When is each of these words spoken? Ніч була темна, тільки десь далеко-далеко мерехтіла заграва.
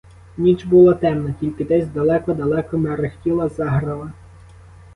Ніч 0.37 0.63
була 0.65 0.93
темна, 0.93 1.35
тільки 1.39 1.65
десь 1.65 1.87
далеко-далеко 1.87 2.77
мерехтіла 2.77 3.47
заграва. 3.49 4.11